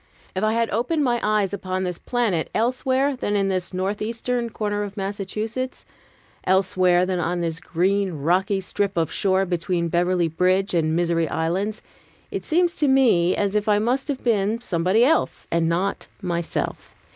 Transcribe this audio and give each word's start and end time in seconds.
If 0.35 0.43
I 0.43 0.53
had 0.53 0.71
opened 0.71 1.03
my 1.03 1.19
eyes 1.21 1.53
upon 1.53 1.83
this 1.83 1.99
planet 1.99 2.49
elsewhere 2.55 3.15
than 3.15 3.35
in 3.35 3.49
this 3.49 3.71
northeastern 3.71 4.49
corner 4.49 4.81
of 4.81 4.97
Massachusetts, 4.97 5.85
elsewhere 6.43 7.05
than 7.05 7.19
on 7.19 7.41
this 7.41 7.59
green, 7.59 8.13
rocky 8.13 8.61
strip 8.61 8.97
of 8.97 9.11
shore 9.11 9.45
between 9.45 9.89
Beverly 9.89 10.27
Bridge 10.27 10.73
and 10.73 10.89
the 10.89 10.93
Misery 10.95 11.27
Islands, 11.29 11.83
it 12.31 12.43
seems 12.45 12.73
to 12.77 12.87
me 12.87 13.35
as 13.35 13.53
if 13.53 13.69
I 13.69 13.77
must 13.77 14.07
have 14.07 14.23
been 14.23 14.59
somebody 14.59 15.03
else, 15.05 15.47
and 15.51 15.69
not 15.69 16.07
myself. 16.19 16.95